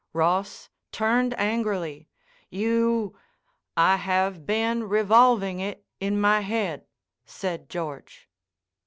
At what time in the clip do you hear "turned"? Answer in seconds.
0.91-1.35